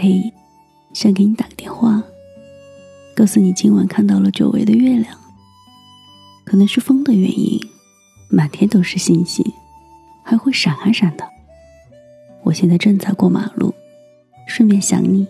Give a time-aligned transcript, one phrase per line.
[0.00, 0.32] 嘿
[0.92, 2.00] 想给你打个电话
[3.16, 5.18] 告诉你今晚看到了久违的月亮。
[6.44, 7.60] 可能是风的原因
[8.30, 9.44] 满天都是星星
[10.22, 11.28] 还会闪啊闪的。
[12.44, 13.74] 我现在正在过马路
[14.46, 15.26] 顺便想你